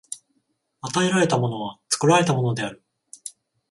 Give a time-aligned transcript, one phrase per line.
[0.81, 2.83] 与えられたものは作られたものである。